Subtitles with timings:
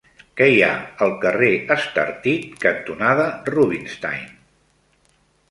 [0.39, 4.27] Què hi ha al carrer Estartit cantonada Rubinstein?